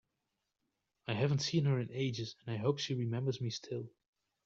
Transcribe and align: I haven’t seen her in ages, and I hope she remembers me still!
I 1.05 1.13
haven’t 1.13 1.43
seen 1.43 1.65
her 1.65 1.79
in 1.79 1.91
ages, 1.91 2.35
and 2.47 2.55
I 2.55 2.57
hope 2.57 2.79
she 2.79 2.95
remembers 2.95 3.39
me 3.39 3.51
still! 3.51 3.91